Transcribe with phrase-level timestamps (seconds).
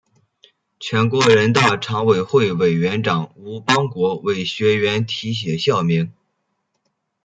[0.79, 6.11] 全国人大常委会委员长吴邦国为学院题写校名。